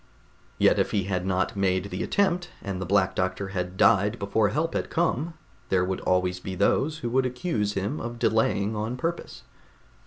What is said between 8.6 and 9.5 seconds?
on purpose.